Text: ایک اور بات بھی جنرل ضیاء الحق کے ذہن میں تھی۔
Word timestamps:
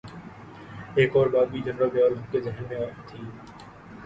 ایک 0.95 1.15
اور 1.15 1.27
بات 1.27 1.47
بھی 1.47 1.61
جنرل 1.61 1.89
ضیاء 1.93 2.05
الحق 2.05 2.31
کے 2.31 2.41
ذہن 2.41 2.63
میں 2.69 2.79
تھی۔ 3.07 3.23